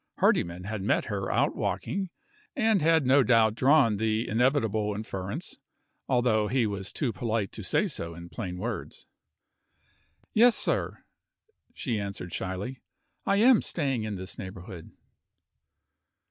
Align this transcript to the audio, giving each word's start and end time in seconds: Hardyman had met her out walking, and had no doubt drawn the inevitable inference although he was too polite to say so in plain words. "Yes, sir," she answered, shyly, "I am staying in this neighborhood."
Hardyman 0.17 0.63
had 0.63 0.81
met 0.81 1.05
her 1.05 1.31
out 1.31 1.55
walking, 1.55 2.09
and 2.55 2.81
had 2.81 3.05
no 3.05 3.21
doubt 3.21 3.53
drawn 3.53 3.97
the 3.97 4.27
inevitable 4.27 4.95
inference 4.95 5.59
although 6.09 6.47
he 6.47 6.65
was 6.65 6.91
too 6.91 7.13
polite 7.13 7.51
to 7.51 7.63
say 7.63 7.85
so 7.85 8.15
in 8.15 8.27
plain 8.27 8.57
words. 8.57 9.05
"Yes, 10.33 10.55
sir," 10.55 11.03
she 11.75 11.99
answered, 11.99 12.33
shyly, 12.33 12.81
"I 13.27 13.35
am 13.37 13.61
staying 13.61 14.01
in 14.03 14.15
this 14.15 14.39
neighborhood." 14.39 14.89